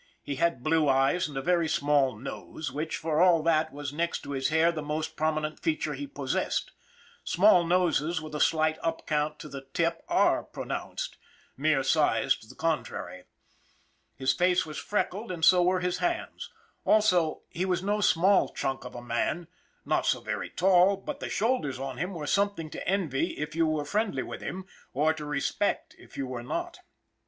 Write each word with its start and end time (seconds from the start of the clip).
He 0.23 0.37
had 0.37 0.63
blue 0.63 0.89
eyes, 0.89 1.27
and 1.27 1.37
a 1.37 1.43
very 1.43 1.67
small 1.67 2.15
nose 2.17 2.71
which, 2.71 2.97
for 2.97 3.21
all 3.21 3.43
that, 3.43 3.71
was, 3.71 3.93
next 3.93 4.21
to 4.23 4.31
his 4.31 4.49
hair, 4.49 4.71
the 4.71 4.81
most 4.81 5.15
prominent 5.15 5.59
feature 5.59 5.93
he 5.93 6.07
possessed 6.07 6.71
small 7.23 7.63
noses 7.67 8.19
with 8.19 8.33
a 8.33 8.39
slight 8.39 8.79
up 8.81 9.05
cant 9.05 9.37
to 9.37 9.47
the 9.47 9.67
tip 9.75 10.01
are 10.09 10.41
pronounced, 10.41 11.17
mere 11.55 11.83
size 11.83 12.35
to 12.37 12.47
the 12.47 12.55
contrary. 12.55 13.25
His 14.15 14.33
face 14.33 14.65
was 14.65 14.79
freckled 14.79 15.31
and 15.31 15.45
so 15.45 15.61
were 15.61 15.81
his 15.81 15.99
hands; 15.99 16.49
also, 16.83 17.43
he 17.51 17.63
was 17.65 17.83
no 17.83 18.01
small 18.01 18.49
chunk 18.55 18.83
of 18.83 18.95
a 18.95 19.03
man, 19.03 19.49
not 19.85 20.07
so 20.07 20.19
very 20.19 20.49
tall, 20.49 20.97
but 20.97 21.19
the 21.19 21.29
shoulders 21.29 21.77
on 21.77 21.97
him 21.97 22.15
were 22.15 22.25
something 22.25 22.71
to 22.71 22.87
envy 22.87 23.37
if 23.37 23.55
you 23.55 23.67
were 23.67 23.85
friendly 23.85 24.23
with 24.23 24.41
him, 24.41 24.65
or 24.93 25.13
to 25.13 25.25
respect 25.25 25.95
if 25.99 26.17
you 26.17 26.25
were 26.25 26.41
not. 26.41 26.79